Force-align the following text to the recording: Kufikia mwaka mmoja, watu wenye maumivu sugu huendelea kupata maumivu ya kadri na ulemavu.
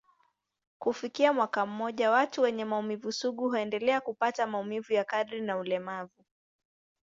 Kufikia 0.79 1.33
mwaka 1.33 1.65
mmoja, 1.65 2.11
watu 2.11 2.41
wenye 2.41 2.65
maumivu 2.65 3.11
sugu 3.11 3.49
huendelea 3.49 4.01
kupata 4.01 4.47
maumivu 4.47 4.93
ya 4.93 5.03
kadri 5.03 5.41
na 5.41 5.57
ulemavu. 5.57 6.25